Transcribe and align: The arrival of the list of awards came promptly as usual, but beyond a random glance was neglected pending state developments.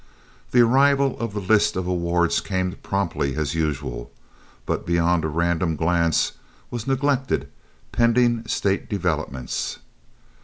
The 0.49 0.61
arrival 0.61 1.15
of 1.19 1.31
the 1.33 1.39
list 1.39 1.75
of 1.75 1.85
awards 1.85 2.41
came 2.41 2.71
promptly 2.81 3.35
as 3.35 3.53
usual, 3.53 4.11
but 4.65 4.83
beyond 4.83 5.23
a 5.23 5.27
random 5.27 5.75
glance 5.75 6.31
was 6.71 6.87
neglected 6.87 7.47
pending 7.91 8.47
state 8.47 8.89
developments. 8.89 9.77